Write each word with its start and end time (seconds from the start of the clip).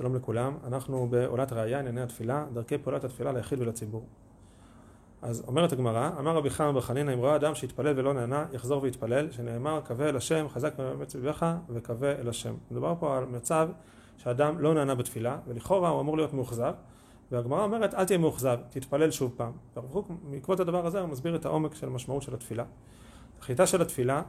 שלום 0.00 0.16
לכולם, 0.16 0.56
אנחנו 0.66 1.06
בעולת 1.10 1.52
ראייה, 1.52 1.78
ענייני 1.78 2.02
התפילה, 2.02 2.44
דרכי 2.52 2.78
פעולת 2.78 3.04
התפילה 3.04 3.32
ליחיד 3.32 3.60
ולציבור. 3.60 4.06
אז 5.22 5.44
אומרת 5.46 5.72
הגמרא, 5.72 6.10
אמר 6.18 6.36
רבי 6.36 6.50
חנא 6.50 6.72
בר 6.72 6.80
חנינא, 6.80 7.14
אם 7.14 7.20
ראה 7.20 7.36
אדם 7.36 7.54
שהתפלל 7.54 7.98
ולא 7.98 8.14
נהנה, 8.14 8.46
יחזור 8.52 8.82
ויתפלל, 8.82 9.30
שנאמר, 9.30 9.80
קווה 9.86 10.08
אל 10.08 10.16
השם, 10.16 10.46
חזק 10.48 10.78
מאמץ 10.78 11.14
ליבך, 11.14 11.54
וקווה 11.68 12.12
אל 12.12 12.28
השם. 12.28 12.54
מדובר 12.70 12.94
פה 12.98 13.18
על 13.18 13.24
מצב 13.24 13.68
שאדם 14.16 14.58
לא 14.58 14.74
נהנה 14.74 14.94
בתפילה, 14.94 15.38
ולכאורה 15.46 15.88
הוא 15.88 16.00
אמור 16.00 16.16
להיות 16.16 16.34
מאוכזב, 16.34 16.74
והגמרא 17.32 17.64
אומרת, 17.64 17.94
אל 17.94 18.04
תהיה 18.04 18.18
מאוכזב, 18.18 18.58
תתפלל 18.70 19.10
שוב 19.10 19.34
פעם. 19.36 19.52
בעקבות 20.30 20.60
הדבר 20.60 20.86
הזה 20.86 21.00
הוא 21.00 21.08
מסביר 21.08 21.36
את 21.36 21.44
העומק 21.44 21.74
של 21.74 21.86
המשמעות 21.86 22.22
של 22.22 22.34
התפילה. 22.34 22.64
תכליתה 23.38 23.66
של 23.66 23.82
התפילה, 23.82 24.22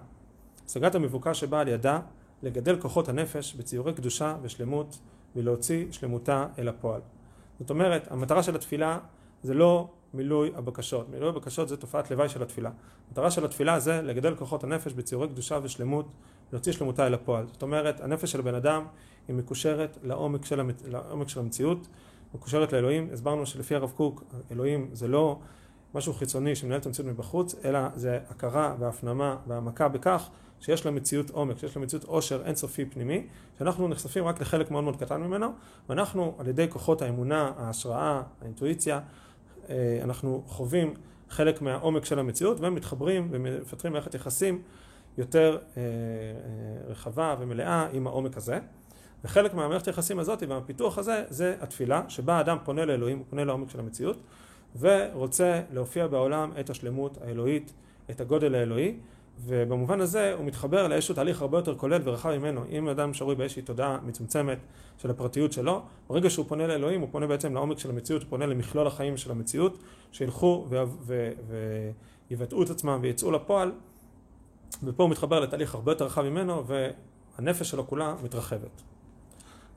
השגת 0.66 0.96
המבוקש 0.96 1.40
שבאה 1.40 1.62
על 1.62 1.68
ידה 1.68 2.00
לגדל 2.44 2.82
כוחות 2.82 3.10
הנפש 3.10 3.56
בציורי 3.56 3.94
קדושה 3.94 4.36
ושלמות 4.42 5.00
ולהוציא 5.36 5.86
שלמותה 5.92 6.48
אל 6.60 6.68
הפועל. 6.68 7.02
זאת 7.60 7.70
אומרת, 7.70 8.12
המטרה 8.12 8.44
של 8.44 8.56
התפילה 8.56 9.00
זה 9.44 9.54
לא 9.54 9.90
מילוי 10.14 10.52
הבקשות. 10.56 11.10
מילוי 11.10 11.30
הבקשות 11.30 11.70
זה 11.70 11.78
תופעת 11.78 12.12
לוואי 12.12 12.30
של 12.30 12.44
התפילה. 12.44 12.72
המטרה 13.08 13.32
של 13.32 13.46
התפילה 13.46 13.80
זה 13.80 14.02
לגדל 14.02 14.36
כוחות 14.36 14.64
הנפש 14.64 14.94
בציורי 14.94 15.28
קדושה 15.28 15.60
ושלמות, 15.64 16.08
להוציא 16.52 16.72
שלמותה 16.72 17.08
אל 17.08 17.14
הפועל. 17.14 17.46
זאת 17.48 17.62
אומרת, 17.62 18.02
הנפש 18.02 18.32
של 18.32 18.42
בן 18.42 18.56
אדם 18.56 18.86
היא 19.28 19.36
מקושרת 19.36 19.98
לעומק 20.04 20.46
של, 20.46 20.60
המת... 20.60 20.82
לעומק 20.88 21.30
של 21.30 21.40
המציאות, 21.40 21.88
מקושרת 22.34 22.74
לאלוהים. 22.74 23.10
הסברנו 23.14 23.46
שלפי 23.46 23.76
הרב 23.76 23.92
קוק, 23.96 24.24
אלוהים 24.52 24.90
זה 24.94 25.08
לא 25.08 25.40
משהו 25.96 26.14
חיצוני 26.14 26.56
שמנהל 26.56 26.80
את 26.80 26.86
המציאות 26.86 27.10
מבחוץ, 27.10 27.56
אלא 27.66 27.80
זה 27.96 28.20
הכרה 28.30 28.76
והפנמה 28.80 29.38
והעמקה 29.48 29.88
בכך 29.88 30.30
שיש 30.62 30.86
למציאות 30.86 31.30
עומק, 31.30 31.58
שיש 31.58 31.78
למציאות 31.78 32.04
עושר 32.04 32.42
אינסופי 32.46 32.86
פנימי, 32.86 33.28
שאנחנו 33.58 33.88
נחשפים 33.88 34.26
רק 34.26 34.42
לחלק 34.42 34.72
מאוד 34.72 34.84
מאוד 34.84 34.96
קטן 34.96 35.22
ממנו, 35.22 35.48
ואנחנו 35.90 36.36
על 36.40 36.48
ידי 36.48 36.66
כוחות 36.70 37.02
האמונה, 37.02 37.52
ההשראה, 37.58 38.22
האינטואיציה, 38.42 39.00
אה, 39.70 40.00
אנחנו 40.04 40.44
חווים 40.48 40.94
חלק 41.30 41.62
מהעומק 41.62 42.06
של 42.06 42.20
המציאות 42.20 42.58
ומתחברים 42.60 43.28
ומפתחים 43.32 43.92
מערכת 43.92 44.16
יחסים 44.16 44.62
יותר 45.18 45.58
אה, 45.78 45.82
אה, 45.82 46.92
רחבה 46.92 47.36
ומלאה 47.40 47.88
עם 47.94 48.08
העומק 48.08 48.38
הזה. 48.38 48.60
וחלק 49.24 49.54
מהמערכת 49.54 49.88
היחסים 49.88 50.20
הזאת 50.20 50.44
והפיתוח 50.48 50.98
הזה 50.98 51.24
זה 51.30 51.56
התפילה, 51.62 52.04
שבה 52.08 52.38
האדם 52.38 52.58
פונה 52.64 52.86
לאלוהים, 52.86 53.18
הוא 53.18 53.26
פונה 53.30 53.44
לעומק 53.44 53.70
של 53.70 53.80
המציאות, 53.80 54.18
ורוצה 54.80 55.62
להופיע 55.74 56.08
בעולם 56.08 56.52
את 56.60 56.70
השלמות 56.70 57.18
האלוהית, 57.22 57.74
את 58.10 58.22
הגודל 58.22 58.56
האלוהי, 58.56 58.96
ובמובן 59.46 60.02
הזה 60.02 60.34
הוא 60.38 60.46
מתחבר 60.46 60.88
לאיזשהו 60.88 61.16
תהליך 61.16 61.42
הרבה 61.42 61.58
יותר 61.58 61.76
כולל 61.76 62.02
ורחב 62.04 62.38
ממנו. 62.38 62.62
אם 62.70 62.88
אדם 62.88 63.14
שרוי 63.14 63.36
באיזושהי 63.36 63.62
תודעה 63.62 63.98
מצומצמת 64.06 64.58
של 64.98 65.10
הפרטיות 65.10 65.52
שלו, 65.52 65.82
ברגע 66.10 66.30
שהוא 66.30 66.46
פונה 66.46 66.68
לאלוהים 66.68 67.02
הוא 67.02 67.10
פונה 67.12 67.28
בעצם 67.28 67.54
לעומק 67.54 67.80
של 67.80 67.90
המציאות, 67.90 68.22
הוא 68.22 68.30
פונה 68.30 68.46
למכלול 68.46 68.88
החיים 68.88 69.18
של 69.18 69.32
המציאות, 69.32 69.78
שילכו 70.12 70.68
ויבטאו 72.30 72.64
את 72.64 72.70
עצמם 72.70 73.00
ויצאו 73.02 73.32
לפועל, 73.32 73.72
ופה 74.84 75.04
הוא 75.04 75.12
מתחבר 75.12 75.40
לתהליך 75.40 75.76
הרבה 75.76 75.92
יותר 75.92 76.06
רחב 76.06 76.22
ממנו 76.22 76.64
והנפש 76.68 77.70
שלו 77.70 77.88
כולה 77.88 78.16
מתרחבת. 78.24 78.82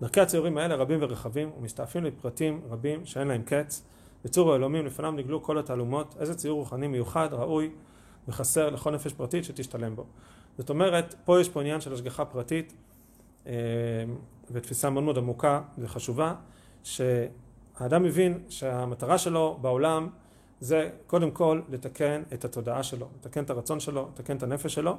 דרכי 0.00 0.20
הציורים 0.20 0.58
האלה 0.58 0.74
רבים 0.74 0.98
ורחבים 1.02 1.50
ומסתעפים 1.58 2.04
לפרטים 2.04 2.60
רבים 2.70 3.06
שאין 3.06 3.28
להם 3.28 3.42
קץ. 3.42 3.82
בצור 4.24 4.52
האלומים 4.52 4.86
לפניו 4.86 5.12
נגלו 5.12 5.42
כל 5.42 5.58
התעלומות, 5.58 6.14
איזה 6.20 6.34
ציור 6.34 6.58
רוחני 6.58 6.86
מיוחד, 6.86 7.28
ראוי 7.32 7.70
וחסר 8.28 8.70
לכל 8.70 8.90
נפש 8.90 9.12
פרטית 9.12 9.44
שתשתלם 9.44 9.96
בו. 9.96 10.04
זאת 10.58 10.70
אומרת, 10.70 11.14
פה 11.24 11.40
יש 11.40 11.48
פה 11.48 11.60
עניין 11.60 11.80
של 11.80 11.92
השגחה 11.92 12.24
פרטית 12.24 12.74
אה, 13.46 13.52
ותפיסה 14.50 14.90
מאוד 14.90 15.04
מאוד 15.04 15.18
עמוקה 15.18 15.60
וחשובה, 15.78 16.34
שהאדם 16.82 18.02
מבין 18.02 18.38
שהמטרה 18.48 19.18
שלו 19.18 19.58
בעולם 19.60 20.08
זה 20.60 20.90
קודם 21.06 21.30
כל 21.30 21.60
לתקן 21.68 22.22
את 22.34 22.44
התודעה 22.44 22.82
שלו, 22.82 23.08
לתקן 23.20 23.44
את 23.44 23.50
הרצון 23.50 23.80
שלו, 23.80 24.08
לתקן 24.14 24.36
את 24.36 24.42
הנפש 24.42 24.74
שלו, 24.74 24.96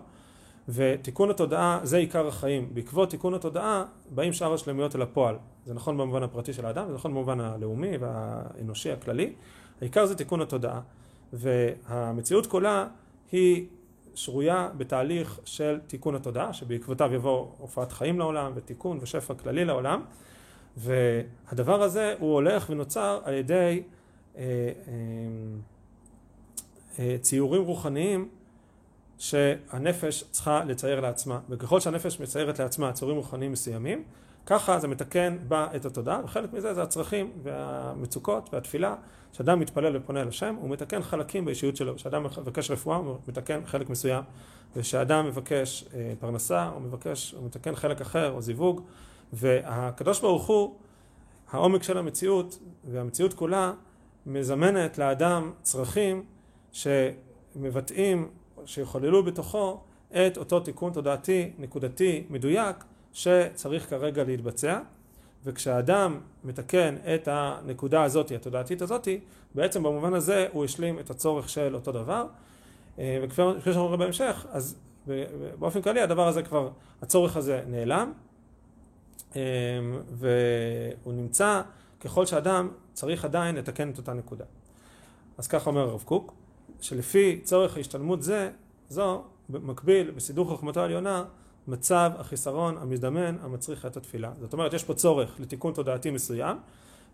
ותיקון 0.69 1.29
התודעה 1.29 1.79
זה 1.83 1.97
עיקר 1.97 2.27
החיים. 2.27 2.69
בעקבות 2.73 3.09
תיקון 3.09 3.33
התודעה 3.33 3.85
באים 4.09 4.33
שאר 4.33 4.53
השלמויות 4.53 4.95
אל 4.95 5.01
הפועל. 5.01 5.35
זה 5.65 5.73
נכון 5.73 5.97
במובן 5.97 6.23
הפרטי 6.23 6.53
של 6.53 6.65
האדם, 6.65 6.87
זה 6.87 6.93
נכון 6.93 7.11
במובן 7.11 7.39
הלאומי 7.39 7.97
והאנושי 7.97 8.91
הכללי. 8.91 9.33
העיקר 9.81 10.05
זה 10.05 10.15
תיקון 10.15 10.41
התודעה. 10.41 10.81
והמציאות 11.33 12.47
כולה 12.47 12.87
היא 13.35 13.65
שרויה 14.15 14.69
בתהליך 14.77 15.39
של 15.45 15.79
תיקון 15.87 16.15
התודעה, 16.15 16.53
שבעקבותיו 16.53 17.13
יבוא 17.13 17.47
הופעת 17.57 17.91
חיים 17.91 18.19
לעולם 18.19 18.51
ותיקון 18.55 18.97
ושפע 19.01 19.33
כללי 19.33 19.65
לעולם, 19.65 20.01
והדבר 20.77 21.81
הזה 21.81 22.15
הוא 22.19 22.33
הולך 22.33 22.69
ונוצר 22.69 23.21
על 23.23 23.33
ידי 23.33 23.83
אה, 24.37 24.41
אה, 24.41 24.93
אה, 26.99 27.17
ציורים 27.21 27.61
רוחניים 27.61 28.29
שהנפש 29.17 30.23
צריכה 30.31 30.63
לצייר 30.63 30.99
לעצמה, 30.99 31.39
וככל 31.49 31.79
שהנפש 31.79 32.19
מציירת 32.19 32.59
לעצמה 32.59 32.93
ציורים 32.93 33.17
רוחניים 33.17 33.51
מסוימים, 33.51 34.03
ככה 34.45 34.79
זה 34.79 34.87
מתקן 34.87 35.37
בה 35.47 35.67
את 35.75 35.85
התודעה, 35.85 36.21
וחלק 36.23 36.53
מזה 36.53 36.73
זה 36.73 36.83
הצרכים 36.83 37.31
והמצוקות 37.43 38.49
והתפילה. 38.53 38.95
כשאדם 39.33 39.59
מתפלל 39.59 39.97
ופונה 39.97 40.21
אל 40.21 40.27
השם, 40.27 40.55
הוא 40.59 40.69
מתקן 40.69 41.01
חלקים 41.01 41.45
באישיות 41.45 41.75
שלו. 41.75 41.95
כשאדם 41.95 42.23
מבקש 42.23 42.71
רפואה, 42.71 42.97
הוא 42.97 43.17
מתקן 43.27 43.61
חלק 43.65 43.89
מסוים. 43.89 44.23
וכשאדם 44.75 45.25
מבקש 45.25 45.85
אה, 45.93 46.13
פרנסה, 46.19 46.65
הוא 46.65 46.81
מבקש, 46.81 47.31
הוא 47.31 47.45
מתקן 47.45 47.75
חלק 47.75 48.01
אחר, 48.01 48.31
או 48.31 48.41
זיווג. 48.41 48.81
והקדוש 49.33 50.21
ברוך 50.21 50.47
הוא, 50.47 50.75
העומק 51.51 51.83
של 51.83 51.97
המציאות, 51.97 52.59
והמציאות 52.91 53.33
כולה, 53.33 53.73
מזמנת 54.25 54.97
לאדם 54.97 55.51
צרכים 55.61 56.23
שמבטאים, 56.71 58.27
שיחוללו 58.65 59.23
בתוכו 59.23 59.79
את 60.11 60.37
אותו 60.37 60.59
תיקון 60.59 60.93
תודעתי, 60.93 61.51
נקודתי, 61.59 62.23
מדויק, 62.29 62.83
שצריך 63.13 63.89
כרגע 63.89 64.23
להתבצע, 64.23 64.79
וכשהאדם 65.45 66.19
מתקן 66.43 66.95
את 67.15 67.27
הנקודה 67.31 68.03
הזאת, 68.03 68.31
התודעתית 68.31 68.81
הזאת, 68.81 69.07
בעצם 69.55 69.83
במובן 69.83 70.13
הזה 70.13 70.47
הוא 70.51 70.65
השלים 70.65 70.99
את 70.99 71.09
הצורך 71.09 71.49
של 71.49 71.75
אותו 71.75 71.91
דבר, 71.91 72.25
אה, 72.99 73.19
וכפי 73.23 73.41
שאנחנו 73.63 73.85
רואים 73.85 73.99
בהמשך, 73.99 74.45
אז 74.51 74.75
באופן 75.59 75.81
כללי 75.81 76.01
הדבר 76.01 76.27
הזה 76.27 76.43
כבר, 76.43 76.69
הצורך 77.01 77.37
הזה 77.37 77.63
נעלם, 77.67 78.13
אה, 79.35 79.41
והוא 80.11 81.13
נמצא 81.13 81.61
ככל 81.99 82.25
שאדם 82.25 82.69
צריך 82.93 83.25
עדיין 83.25 83.55
לתקן 83.55 83.89
את 83.89 83.97
אותה 83.97 84.13
נקודה. 84.13 84.45
אז 85.37 85.47
ככה 85.47 85.69
אומר 85.69 85.81
הרב 85.81 86.03
קוק, 86.05 86.33
שלפי 86.85 87.39
צורך 87.43 87.77
ההשתלמות 87.77 88.23
זה, 88.23 88.49
זו, 88.89 89.23
במקביל, 89.49 90.11
בסידור 90.11 90.47
חוכמתו 90.47 90.79
העליונה, 90.79 91.23
מצב 91.67 92.11
החיסרון 92.17 92.77
המזדמן 92.77 93.35
המצריך 93.41 93.85
את 93.85 93.97
התפילה. 93.97 94.31
זאת 94.41 94.53
אומרת, 94.53 94.73
יש 94.73 94.83
פה 94.83 94.93
צורך 94.93 95.35
לתיקון 95.39 95.73
תודעתי 95.73 96.11
מסוים, 96.11 96.57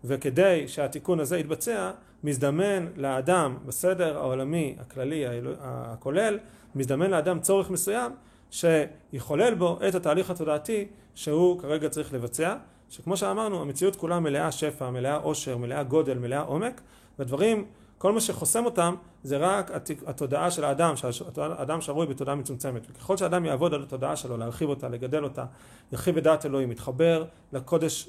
וכדי 0.04 0.68
שהתיקון 0.68 1.20
הזה 1.20 1.38
יתבצע, 1.38 1.90
מזדמן 2.24 2.86
לאדם 2.96 3.56
בסדר 3.66 4.18
העולמי 4.18 4.76
הכללי 4.80 5.24
הכולל, 5.60 6.38
מזדמן 6.74 7.10
לאדם 7.10 7.40
צורך 7.40 7.70
מסוים 7.70 8.12
שיחולל 8.50 9.54
בו 9.54 9.78
את 9.88 9.94
התהליך 9.94 10.30
התודעתי 10.30 10.86
שהוא 11.14 11.60
כרגע 11.60 11.88
צריך 11.88 12.12
לבצע, 12.12 12.56
שכמו 12.90 13.16
שאמרנו, 13.16 13.62
המציאות 13.62 13.96
כולה 13.96 14.20
מלאה 14.20 14.52
שפע, 14.52 14.90
מלאה 14.90 15.16
עושר, 15.16 15.56
מלאה 15.56 15.82
גודל, 15.82 16.18
מלאה 16.18 16.40
עומק, 16.40 16.80
והדברים 17.18 17.64
כל 18.02 18.12
מה 18.12 18.20
שחוסם 18.20 18.64
אותם 18.64 18.94
זה 19.22 19.36
רק 19.36 19.70
התודעה 20.06 20.50
של 20.50 20.64
האדם, 20.64 20.94
שהאדם 20.96 21.80
שרוי 21.80 22.06
בתודעה 22.06 22.34
מצומצמת. 22.34 22.86
וככל 22.90 23.16
שהאדם 23.16 23.44
יעבוד 23.44 23.74
על 23.74 23.82
התודעה 23.82 24.16
שלו, 24.16 24.36
להרחיב 24.36 24.68
אותה, 24.68 24.88
לגדל 24.88 25.24
אותה, 25.24 25.44
ירחיב 25.92 26.16
את 26.16 26.22
דעת 26.22 26.46
אלוהים, 26.46 26.72
יתחבר 26.72 27.24
לקודש 27.52 28.08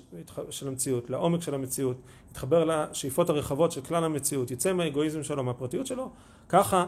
של 0.49 0.67
המציאות, 0.67 1.09
לעומק 1.09 1.41
של 1.41 1.53
המציאות, 1.53 1.97
יתחבר 2.31 2.65
לשאיפות 2.65 3.29
הרחבות 3.29 3.71
של 3.71 3.81
כלל 3.81 4.03
המציאות, 4.03 4.51
יצא 4.51 4.73
מהאגואיזם 4.73 5.23
שלו, 5.23 5.43
מהפרטיות 5.43 5.87
שלו, 5.87 6.09
ככה 6.49 6.85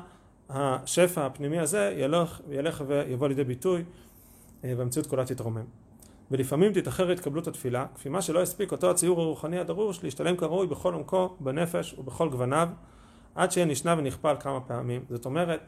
השפע 0.50 1.26
הפנימי 1.26 1.60
הזה 1.60 1.94
ילך, 1.98 2.42
ילך 2.50 2.84
ויבוא 2.88 3.28
לידי 3.28 3.44
ביטוי 3.44 3.84
אה, 4.64 4.74
והמציאות 4.78 5.08
כולה 5.08 5.26
תתרומם. 5.26 5.66
ולפעמים 6.32 6.74
תתאחר 6.74 7.12
התקבלות 7.12 7.48
התפילה, 7.48 7.86
כפי 7.96 8.10
מה 8.10 8.22
שלא 8.22 8.42
הספיק 8.42 8.72
אותו 8.72 8.92
הציור 8.92 9.22
הרוחני 9.22 9.60
הדרוש 9.60 10.04
להשתלם 10.04 10.38
כראוי 10.38 10.68
בכל 10.68 10.94
עומקו, 10.94 11.36
בנפש 11.40 11.96
ובכל 11.98 12.30
גווניו, 12.30 12.70
עד 13.36 13.52
שיהיה 13.52 13.66
נשנה 13.66 13.96
ונכפל 13.98 14.36
כמה 14.40 14.62
פעמים. 14.62 15.06
זאת 15.10 15.26
אומרת, 15.26 15.60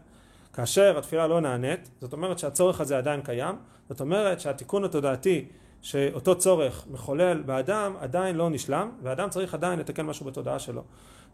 כאשר 0.53 0.97
התפילה 0.97 1.27
לא 1.27 1.41
נענית, 1.41 1.89
זאת 2.01 2.13
אומרת 2.13 2.39
שהצורך 2.39 2.81
הזה 2.81 2.97
עדיין 2.97 3.21
קיים, 3.21 3.55
זאת 3.89 4.01
אומרת 4.01 4.39
שהתיקון 4.39 4.83
התודעתי 4.83 5.45
שאותו 5.81 6.37
צורך 6.37 6.85
מחולל 6.91 7.41
באדם 7.41 7.93
עדיין 7.99 8.35
לא 8.35 8.49
נשלם, 8.49 8.91
ואדם 9.03 9.29
צריך 9.29 9.53
עדיין 9.53 9.79
לתקן 9.79 10.05
משהו 10.05 10.25
בתודעה 10.25 10.59
שלו. 10.59 10.83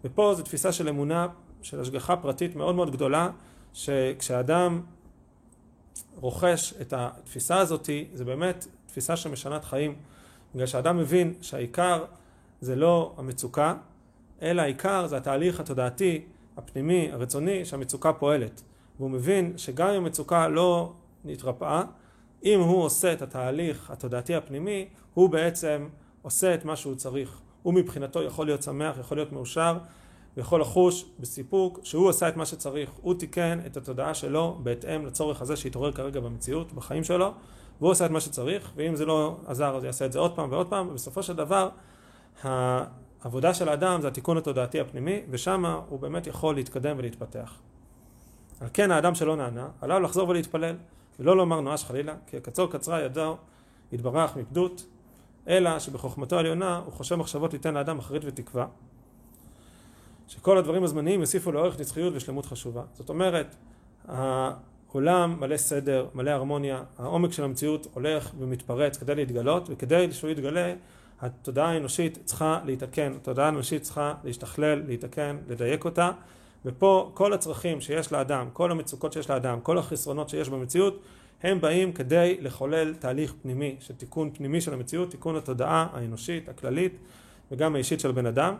ופה 0.03 0.33
זו 0.35 0.43
תפיסה 0.43 0.71
של 0.71 0.89
אמונה, 0.89 1.27
של 1.61 1.81
השגחה 1.81 2.15
פרטית 2.15 2.55
מאוד 2.55 2.75
מאוד 2.75 2.91
גדולה, 2.91 3.29
שכשאדם 3.73 4.81
רוכש 6.15 6.73
את 6.81 6.93
התפיסה 6.93 7.57
הזאת, 7.57 7.89
זה 8.13 8.25
באמת 8.25 8.67
תפיסה 8.85 9.15
שמשנת 9.15 9.65
חיים, 9.65 9.95
בגלל 10.55 10.65
שאדם 10.65 10.97
מבין 10.97 11.33
שהעיקר 11.41 12.05
זה 12.61 12.75
לא 12.75 13.13
המצוקה, 13.17 13.75
אלא 14.41 14.61
העיקר 14.61 15.07
זה 15.07 15.17
התהליך 15.17 15.59
התודעתי, 15.59 16.21
הפנימי, 16.57 17.09
הרצוני, 17.11 17.65
שהמצוקה 17.65 18.13
פועלת. 18.13 18.61
והוא 18.99 19.11
מבין 19.11 19.53
שגם 19.57 19.87
אם 19.87 19.95
המצוקה 19.95 20.47
לא 20.47 20.93
נתרפאה, 21.25 21.83
אם 22.43 22.59
הוא 22.59 22.83
עושה 22.83 23.13
את 23.13 23.21
התהליך 23.21 23.91
התודעתי 23.91 24.35
הפנימי, 24.35 24.87
הוא 25.13 25.29
בעצם 25.29 25.87
עושה 26.21 26.53
את 26.53 26.65
מה 26.65 26.75
שהוא 26.75 26.95
צריך. 26.95 27.41
הוא 27.63 27.73
מבחינתו 27.73 28.23
יכול 28.23 28.45
להיות 28.45 28.63
שמח, 28.63 28.97
יכול 28.99 29.17
להיות 29.17 29.31
מאושר, 29.31 29.77
ויכול 30.37 30.61
לחוש 30.61 31.05
בסיפוק 31.19 31.79
שהוא 31.83 32.09
עשה 32.09 32.29
את 32.29 32.37
מה 32.37 32.45
שצריך. 32.45 32.91
הוא 33.01 33.13
תיקן 33.13 33.59
את 33.65 33.77
התודעה 33.77 34.13
שלו 34.13 34.59
בהתאם 34.63 35.05
לצורך 35.05 35.41
הזה 35.41 35.55
שהתעורר 35.55 35.91
כרגע 35.91 36.19
במציאות, 36.19 36.73
בחיים 36.73 37.03
שלו, 37.03 37.31
והוא 37.79 37.91
עשה 37.91 38.05
את 38.05 38.11
מה 38.11 38.19
שצריך, 38.19 38.71
ואם 38.75 38.95
זה 38.95 39.05
לא 39.05 39.37
עזר 39.45 39.75
אז 39.75 39.83
יעשה 39.83 40.05
את 40.05 40.11
זה 40.11 40.19
עוד 40.19 40.35
פעם 40.35 40.51
ועוד 40.51 40.69
פעם, 40.69 40.87
ובסופו 40.87 41.23
של 41.23 41.35
דבר 41.35 41.69
העבודה 43.23 43.53
של 43.53 43.69
האדם 43.69 44.01
זה 44.01 44.07
התיקון 44.07 44.37
התודעתי 44.37 44.79
הפנימי, 44.79 45.21
ושם 45.29 45.65
הוא 45.89 45.99
באמת 45.99 46.27
יכול 46.27 46.55
להתקדם 46.55 46.95
ולהתפתח. 46.99 47.59
על 48.61 48.67
כן 48.73 48.91
האדם 48.91 49.15
שלא 49.15 49.35
נענה, 49.35 49.67
עליו 49.81 49.99
לחזור 49.99 50.29
ולהתפלל, 50.29 50.75
ולא 51.19 51.37
לומר 51.37 51.61
נואש 51.61 51.83
חלילה, 51.83 52.13
כי 52.27 52.37
הקצור 52.37 52.71
קצרה 52.71 53.01
ידו 53.01 53.37
יתברך 53.91 54.37
מפדות, 54.37 54.85
אלא 55.47 55.79
שבחוכמתו 55.79 56.35
העליונה 56.35 56.81
הוא 56.85 56.93
חושב 56.93 57.15
מחשבות 57.15 57.53
ליתן 57.53 57.73
לאדם 57.73 57.99
אחרית 57.99 58.21
ותקווה, 58.25 58.65
שכל 60.27 60.57
הדברים 60.57 60.83
הזמניים 60.83 61.19
יוסיפו 61.19 61.51
לאורך 61.51 61.79
נצחיות 61.79 62.13
ושלמות 62.15 62.45
חשובה. 62.45 62.81
זאת 62.93 63.09
אומרת, 63.09 63.55
העולם 64.07 65.39
מלא 65.39 65.57
סדר, 65.57 66.07
מלא 66.13 66.31
הרמוניה, 66.31 66.83
העומק 66.97 67.31
של 67.31 67.43
המציאות 67.43 67.87
הולך 67.93 68.31
ומתפרץ 68.39 68.97
כדי 68.97 69.15
להתגלות, 69.15 69.69
וכדי 69.69 70.11
שהוא 70.11 70.29
יתגלה, 70.29 70.73
התודעה 71.21 71.71
האנושית 71.71 72.19
צריכה 72.25 72.59
להתקן, 72.65 73.13
התודעה 73.15 73.45
האנושית 73.45 73.81
צריכה 73.81 74.13
להשתכלל, 74.23 74.83
להתקן, 74.87 75.37
לדייק 75.47 75.85
אותה, 75.85 76.11
ופה 76.65 77.11
כל 77.13 77.33
הצרכים 77.33 77.81
שיש 77.81 78.11
לאדם, 78.11 78.47
כל 78.53 78.71
המצוקות 78.71 79.13
שיש 79.13 79.29
לאדם, 79.29 79.61
כל 79.61 79.77
החסרונות 79.77 80.29
שיש 80.29 80.49
במציאות, 80.49 81.03
הם 81.43 81.61
באים 81.61 81.93
כדי 81.93 82.37
לחולל 82.41 82.93
תהליך 82.93 83.33
פנימי, 83.41 83.75
של 83.79 83.93
תיקון 83.93 84.31
פנימי 84.33 84.61
של 84.61 84.73
המציאות, 84.73 85.11
תיקון 85.11 85.35
התודעה 85.35 85.87
האנושית, 85.93 86.49
הכללית, 86.49 86.97
וגם 87.51 87.75
האישית 87.75 87.99
של 87.99 88.11
בן 88.11 88.25
אדם, 88.25 88.55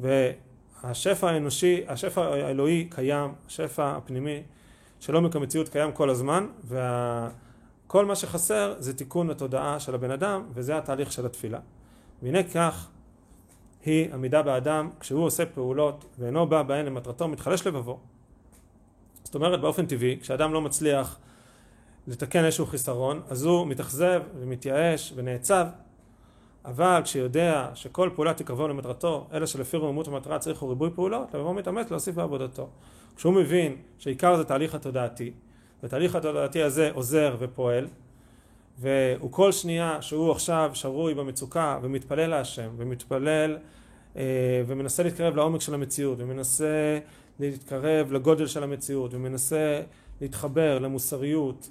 והשפע 0.00 1.30
האנושי, 1.30 1.82
השפע 1.88 2.22
האלוהי 2.22 2.88
קיים, 2.90 3.30
השפע 3.46 3.96
הפנימי 3.96 4.42
של 5.00 5.14
עומק 5.14 5.36
המציאות 5.36 5.68
קיים 5.68 5.92
כל 5.92 6.10
הזמן, 6.10 6.46
וכל 6.64 8.06
מה 8.06 8.16
שחסר 8.16 8.74
זה 8.78 8.96
תיקון 8.96 9.30
התודעה 9.30 9.80
של 9.80 9.94
הבן 9.94 10.10
אדם, 10.10 10.42
וזה 10.54 10.78
התהליך 10.78 11.12
של 11.12 11.26
התפילה. 11.26 11.58
והנה 12.22 12.42
כך 12.42 12.88
היא 13.84 14.14
עמידה 14.14 14.42
באדם 14.42 14.90
כשהוא 15.00 15.24
עושה 15.24 15.46
פעולות 15.46 16.04
ואינו 16.18 16.46
בא 16.46 16.62
בהן 16.62 16.86
למטרתו 16.86 17.28
מתחלש 17.28 17.66
לבבו. 17.66 17.98
זאת 19.24 19.34
אומרת 19.34 19.60
באופן 19.60 19.86
טבעי 19.86 20.18
כשאדם 20.20 20.52
לא 20.52 20.60
מצליח 20.60 21.18
לתקן 22.06 22.44
איזשהו 22.44 22.66
חיסרון 22.66 23.22
אז 23.28 23.44
הוא 23.44 23.66
מתאכזב 23.66 24.22
ומתייאש 24.40 25.12
ונעצב 25.16 25.66
אבל 26.64 27.00
כשיודע 27.04 27.70
שכל 27.74 28.10
פעולה 28.14 28.34
תקרבו 28.34 28.68
למטרתו 28.68 29.26
אלא 29.32 29.46
שלפי 29.46 29.76
רוממות 29.76 30.08
המטרה 30.08 30.38
צריך 30.38 30.62
ריבוי 30.62 30.90
פעולות 30.94 31.34
לבוא 31.34 31.54
מתאמץ 31.54 31.90
להוסיף 31.90 32.14
בעבודתו. 32.14 32.68
כשהוא 33.16 33.34
מבין 33.34 33.76
שעיקר 33.98 34.36
זה 34.36 34.44
תהליך 34.44 34.74
התודעתי 34.74 35.32
ותהליך 35.82 36.14
התודעתי 36.14 36.62
הזה 36.62 36.90
עוזר 36.94 37.36
ופועל 37.38 37.86
והוא 38.80 39.32
כל 39.32 39.52
שנייה 39.52 40.02
שהוא 40.02 40.32
עכשיו 40.32 40.70
שרוי 40.74 41.14
במצוקה 41.14 41.78
ומתפלל 41.82 42.26
להשם 42.26 42.68
ומתפלל 42.76 43.58
אה, 44.16 44.62
ומנסה 44.66 45.02
להתקרב 45.02 45.36
לעומק 45.36 45.60
של 45.60 45.74
המציאות 45.74 46.18
ומנסה 46.20 46.98
להתקרב 47.40 48.12
לגודל 48.12 48.46
של 48.46 48.62
המציאות 48.62 49.14
ומנסה 49.14 49.82
להתחבר 50.20 50.78
למוסריות 50.78 51.70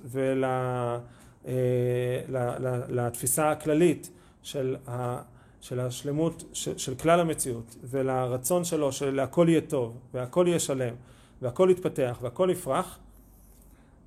ולתפיסה 2.85 3.43
ול, 3.43 3.51
הכללית 3.51 4.11
של, 4.43 4.75
ה, 4.87 5.21
של 5.61 5.79
השלמות 5.79 6.43
של, 6.53 6.77
של 6.77 6.95
כלל 6.95 7.19
המציאות 7.19 7.75
ולרצון 7.83 8.63
שלו 8.63 8.91
שלהכל 8.91 9.45
יהיה 9.49 9.61
טוב 9.61 9.97
והכל 10.13 10.45
יהיה 10.47 10.59
שלם 10.59 10.93
והכל 11.41 11.69
יתפתח 11.71 12.17
והכל 12.21 12.49
יפרח 12.51 12.99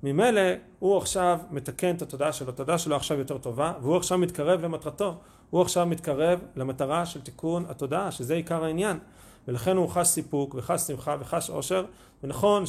ממילא 0.03 0.41
הוא 0.79 0.97
עכשיו 0.97 1.39
מתקן 1.51 1.95
את 1.95 2.01
התודעה 2.01 2.33
שלו, 2.33 2.49
התודעה 2.49 2.77
שלו 2.77 2.95
עכשיו 2.95 3.19
יותר 3.19 3.37
טובה, 3.37 3.73
והוא 3.81 3.97
עכשיו 3.97 4.17
מתקרב 4.17 4.61
למטרתו, 4.61 5.15
הוא 5.49 5.61
עכשיו 5.61 5.85
מתקרב 5.85 6.39
למטרה 6.55 7.05
של 7.05 7.21
תיקון 7.21 7.65
התודעה, 7.69 8.11
שזה 8.11 8.33
עיקר 8.33 8.63
העניין, 8.63 8.99
ולכן 9.47 9.77
הוא 9.77 9.89
חש 9.89 10.07
סיפוק 10.07 10.55
וחש 10.55 10.81
שמחה 10.81 11.15
וחש 11.19 11.49
עושר, 11.49 11.85
ונכון 12.23 12.63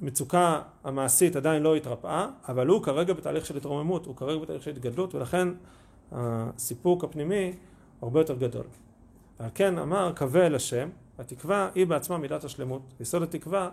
שהמצוקה 0.00 0.62
המעשית 0.84 1.36
עדיין 1.36 1.62
לא 1.62 1.76
התרפאה, 1.76 2.28
אבל 2.48 2.66
הוא 2.66 2.82
כרגע 2.82 3.14
בתהליך 3.14 3.46
של 3.46 3.56
התרוממות, 3.56 4.06
הוא 4.06 4.16
כרגע 4.16 4.38
בתהליך 4.38 4.62
של 4.62 4.70
התגדלות, 4.70 5.14
ולכן 5.14 5.48
הסיפוק 6.12 7.04
הפנימי 7.04 7.52
הרבה 8.02 8.20
יותר 8.20 8.34
גדול. 8.34 8.64
ועל 9.40 9.50
כן 9.54 9.78
אמר 9.78 10.12
קווה 10.16 10.46
אל 10.46 10.54
השם, 10.54 10.88
התקווה 11.18 11.68
היא 11.74 11.86
בעצמה 11.86 12.18
מידת 12.18 12.44
השלמות, 12.44 12.82
יסוד 13.00 13.22
התקווה 13.22 13.70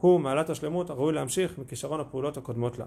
הוא 0.00 0.20
מעלת 0.20 0.50
השלמות 0.50 0.90
הראוי 0.90 1.12
להמשיך 1.12 1.58
מכישרון 1.58 2.00
הפעולות 2.00 2.36
הקודמות 2.36 2.78
לה. 2.78 2.84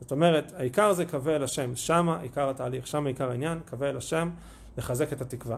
זאת 0.00 0.12
אומרת, 0.12 0.52
העיקר 0.56 0.92
זה 0.92 1.06
קווה 1.06 1.36
אל 1.36 1.42
השם, 1.42 1.76
שמה 1.76 2.20
עיקר 2.20 2.50
התהליך, 2.50 2.86
שמה 2.86 3.08
עיקר 3.08 3.30
העניין, 3.30 3.60
קווה 3.70 3.90
אל 3.90 3.96
השם, 3.96 4.30
לחזק 4.78 5.12
את 5.12 5.20
התקווה. 5.20 5.56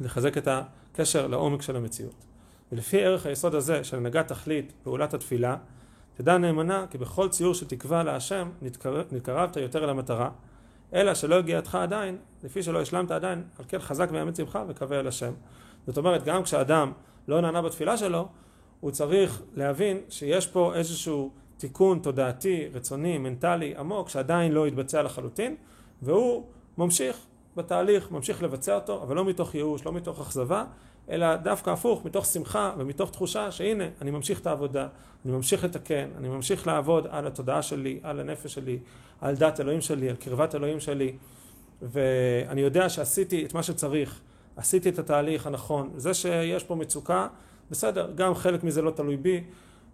לחזק 0.00 0.38
את 0.38 0.48
הקשר 0.50 1.26
לעומק 1.26 1.62
של 1.62 1.76
המציאות. 1.76 2.24
ולפי 2.72 3.04
ערך 3.04 3.26
היסוד 3.26 3.54
הזה 3.54 3.84
של 3.84 3.96
הנהגת 3.96 4.28
תכלית 4.28 4.72
פעולת 4.82 5.14
התפילה, 5.14 5.56
תדע 6.16 6.38
נאמנה 6.38 6.86
כי 6.90 6.98
בכל 6.98 7.28
ציור 7.28 7.54
של 7.54 7.66
תקווה 7.66 8.02
להשם 8.02 8.50
נתקרבת 9.12 9.56
יותר 9.56 9.84
אל 9.84 9.90
המטרה, 9.90 10.30
אלא 10.94 11.14
שלא 11.14 11.34
הגיעתך 11.34 11.74
עדיין, 11.74 12.16
לפי 12.44 12.62
שלא 12.62 12.80
השלמת 12.80 13.10
עדיין, 13.10 13.44
על 13.58 13.64
כן 13.68 13.78
חזק 13.78 14.08
ויאמץ 14.12 14.40
לבך 14.40 14.58
וקווה 14.68 15.00
אל 15.00 15.06
השם. 15.06 15.32
זאת 15.86 15.98
אומרת, 15.98 16.24
גם 16.24 16.42
כשאדם 16.42 16.92
לא 17.28 17.40
נענה 17.40 17.62
בתפילה 17.62 17.96
שלו, 17.96 18.28
הוא 18.86 18.92
צריך 18.92 19.42
להבין 19.54 20.00
שיש 20.08 20.46
פה 20.46 20.74
איזשהו 20.74 21.30
תיקון 21.56 21.98
תודעתי, 21.98 22.68
רצוני, 22.74 23.18
מנטלי, 23.18 23.74
עמוק, 23.76 24.08
שעדיין 24.08 24.52
לא 24.52 24.66
התבצע 24.66 25.02
לחלוטין, 25.02 25.56
והוא 26.02 26.44
ממשיך 26.78 27.16
בתהליך, 27.56 28.10
ממשיך 28.10 28.42
לבצע 28.42 28.74
אותו, 28.74 29.02
אבל 29.02 29.16
לא 29.16 29.24
מתוך 29.24 29.54
ייאוש, 29.54 29.86
לא 29.86 29.92
מתוך 29.92 30.20
אכזבה, 30.20 30.64
אלא 31.10 31.36
דווקא 31.36 31.70
הפוך, 31.70 32.04
מתוך 32.04 32.26
שמחה 32.26 32.72
ומתוך 32.78 33.10
תחושה 33.10 33.50
שהנה, 33.50 33.84
אני 34.00 34.10
ממשיך 34.10 34.40
את 34.40 34.46
העבודה, 34.46 34.88
אני 35.24 35.32
ממשיך 35.32 35.64
לתקן, 35.64 36.08
אני 36.18 36.28
ממשיך 36.28 36.66
לעבוד 36.66 37.06
על 37.10 37.26
התודעה 37.26 37.62
שלי, 37.62 38.00
על 38.02 38.20
הנפש 38.20 38.54
שלי, 38.54 38.78
על 39.20 39.34
דת 39.34 39.60
אלוהים 39.60 39.80
שלי, 39.80 40.10
על 40.10 40.16
קרבת 40.16 40.54
אלוהים 40.54 40.80
שלי, 40.80 41.16
ואני 41.82 42.60
יודע 42.60 42.88
שעשיתי 42.88 43.44
את 43.44 43.54
מה 43.54 43.62
שצריך, 43.62 44.20
עשיתי 44.56 44.88
את 44.88 44.98
התהליך 44.98 45.46
הנכון. 45.46 45.90
זה 45.96 46.14
שיש 46.14 46.64
פה 46.64 46.74
מצוקה, 46.74 47.28
בסדר, 47.70 48.10
גם 48.14 48.34
חלק 48.34 48.64
מזה 48.64 48.82
לא 48.82 48.90
תלוי 48.90 49.16
בי, 49.16 49.44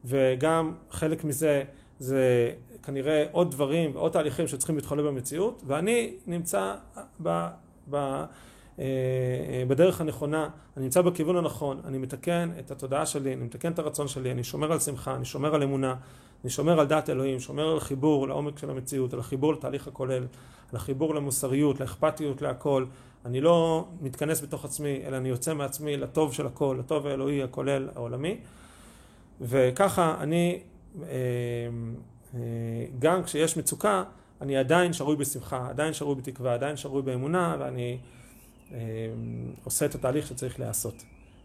וגם 0.04 0.72
חלק 0.90 1.24
מזה 1.24 1.64
זה 1.98 2.52
כנראה 2.82 3.24
עוד 3.32 3.50
דברים 3.50 3.90
ועוד 3.94 4.12
תהליכים 4.12 4.48
שצריכים 4.48 4.76
להתחולל 4.76 5.06
במציאות, 5.06 5.62
ואני 5.66 6.14
נמצא 6.26 6.74
ב, 7.22 7.48
ב, 7.90 8.24
בדרך 9.68 10.00
הנכונה, 10.00 10.48
אני 10.76 10.84
נמצא 10.84 11.02
בכיוון 11.02 11.36
הנכון, 11.36 11.80
אני 11.84 11.98
מתקן 11.98 12.50
את 12.58 12.70
התודעה 12.70 13.06
שלי, 13.06 13.32
אני 13.32 13.44
מתקן 13.44 13.72
את 13.72 13.78
הרצון 13.78 14.08
שלי, 14.08 14.32
אני 14.32 14.44
שומר 14.44 14.72
על 14.72 14.78
שמחה, 14.78 15.14
אני 15.14 15.24
שומר 15.24 15.54
על 15.54 15.62
אמונה, 15.62 15.94
אני 16.44 16.50
שומר 16.50 16.80
על 16.80 16.86
דעת 16.86 17.10
אלוהים, 17.10 17.40
שומר 17.40 17.68
על 17.68 17.80
חיבור 17.80 18.28
לעומק 18.28 18.58
של 18.58 18.70
המציאות, 18.70 19.12
על 19.12 19.20
החיבור 19.20 19.52
לתהליך 19.52 19.88
הכולל, 19.88 20.22
על 20.70 20.76
החיבור 20.76 21.14
למוסריות, 21.14 21.80
לאכפתיות, 21.80 22.42
להכל. 22.42 22.84
אני 23.24 23.40
לא 23.40 23.88
מתכנס 24.00 24.40
בתוך 24.40 24.64
עצמי, 24.64 25.02
אלא 25.06 25.16
אני 25.16 25.28
יוצא 25.28 25.54
מעצמי 25.54 25.96
לטוב 25.96 26.32
של 26.32 26.46
הכל, 26.46 26.76
לטוב 26.78 27.06
האלוהי 27.06 27.42
הכולל 27.42 27.88
העולמי. 27.94 28.36
וככה 29.40 30.16
אני, 30.20 30.60
אה, 31.02 31.08
אה, 32.34 32.40
גם 32.98 33.22
כשיש 33.22 33.56
מצוקה, 33.56 34.04
אני 34.40 34.56
עדיין 34.56 34.92
שרוי 34.92 35.16
בשמחה, 35.16 35.68
עדיין 35.68 35.92
שרוי 35.92 36.14
בתקווה, 36.14 36.54
עדיין 36.54 36.76
שרוי 36.76 37.02
באמונה, 37.02 37.56
ואני 37.58 37.92
אה, 37.92 37.96
עושה 39.64 39.86
את 39.86 39.94
התהליך 39.94 40.26
שצריך 40.26 40.60
להיעשות. 40.60 41.02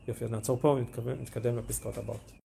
יופי, 0.08 0.26
אז 0.26 0.32
נעצור 0.32 0.58
פה 0.62 0.78
ונתקדם 1.04 1.58
לפסקאות 1.58 1.98
הבאות. 1.98 2.32